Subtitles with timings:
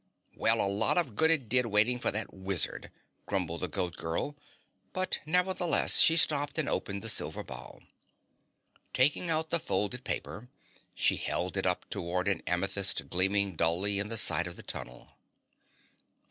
[0.35, 2.89] "Well, a lot of good it did waiting for that wizard,"
[3.27, 4.35] grumbled the Goat Girl;
[4.93, 7.83] but nevertheless, she stopped and opened the silver ball.
[8.93, 10.49] Taking out the folded paper,
[10.95, 15.19] she held it up toward an amethyst gleaming dully in the side of the tunnel.